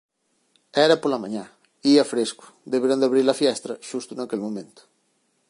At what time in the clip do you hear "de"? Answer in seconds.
2.99-3.07